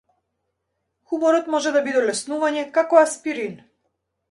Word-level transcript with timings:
Хуморот 1.11 1.51
може 1.57 1.75
да 1.77 1.85
биде 1.89 2.03
олеснување, 2.03 2.65
како 2.81 3.01
аспирин. 3.05 3.57